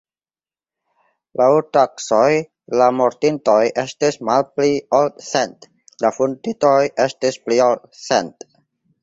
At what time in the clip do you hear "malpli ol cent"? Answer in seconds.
4.31-5.69